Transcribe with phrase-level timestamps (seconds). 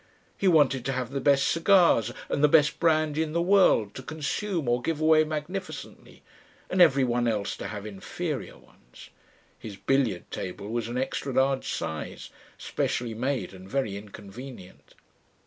[0.35, 4.01] He wanted to have the best cigars and the best brandy in the world to
[4.01, 6.23] consume or give away magnificently,
[6.71, 9.11] and every one else to have inferior ones.
[9.59, 14.95] (His billiard table was an extra large size, specially made and very inconvenient.)